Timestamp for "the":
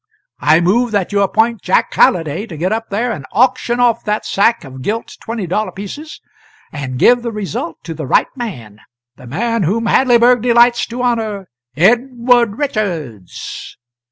7.21-7.31, 7.93-8.07, 9.17-9.27